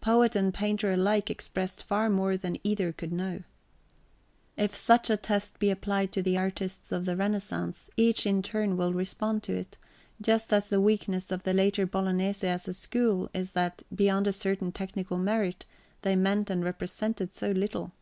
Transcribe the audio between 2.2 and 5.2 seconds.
than either could know. If such a